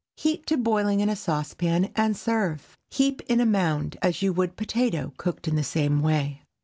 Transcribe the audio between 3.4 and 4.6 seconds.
mound as you would